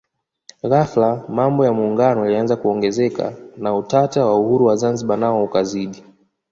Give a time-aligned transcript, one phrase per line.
[0.69, 6.03] Ghafla mambo ya Muungano yalianza kuongezeka na utata wa uhuru wa Zanzibar nao ukazidi